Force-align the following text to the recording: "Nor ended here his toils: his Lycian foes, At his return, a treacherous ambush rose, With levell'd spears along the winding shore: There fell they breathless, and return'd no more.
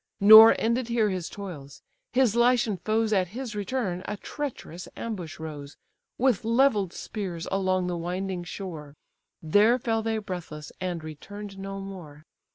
"Nor 0.19 0.55
ended 0.59 0.87
here 0.87 1.11
his 1.11 1.29
toils: 1.29 1.83
his 2.11 2.35
Lycian 2.35 2.77
foes, 2.77 3.13
At 3.13 3.27
his 3.37 3.53
return, 3.55 4.01
a 4.05 4.17
treacherous 4.17 4.87
ambush 4.97 5.39
rose, 5.39 5.77
With 6.17 6.43
levell'd 6.43 6.91
spears 6.91 7.47
along 7.51 7.85
the 7.85 7.95
winding 7.95 8.43
shore: 8.43 8.95
There 9.43 9.77
fell 9.77 10.01
they 10.01 10.17
breathless, 10.17 10.71
and 10.79 11.03
return'd 11.03 11.59
no 11.59 11.79
more. 11.81 12.25